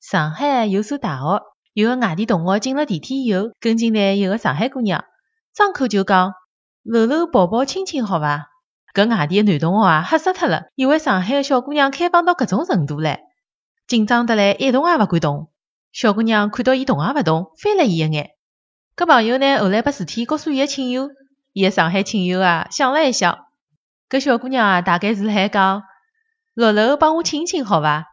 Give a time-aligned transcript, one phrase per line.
[0.00, 5.04] 上海有所大学，有个外地同学进了电梯以后，跟进来一个上海姑娘，
[5.52, 6.34] 张口就讲
[6.84, 8.48] ：“楼楼抱抱亲亲，好伐？”
[8.94, 13.18] 搿外地的男同学啊，吓死脱了，以为上海的小姑娘开放到搿种程度唻，
[13.86, 15.50] 紧张得来一动也勿敢动。
[15.92, 18.30] 小姑娘看到伊动也勿动，翻了伊一眼。
[18.96, 21.10] 搿朋友呢，后来把事体告诉伊个亲友，
[21.52, 23.46] 伊个上海亲友啊，想了一想，
[24.08, 25.82] 搿小姑娘啊，大概是辣海讲
[26.54, 28.06] ：“楼楼帮我亲亲，好伐？”